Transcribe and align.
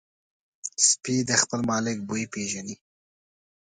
سپي 0.87 1.15
د 1.29 1.31
خپل 1.41 1.59
مالک 1.69 1.97
بوی 2.07 2.23
پېژني. 2.33 2.75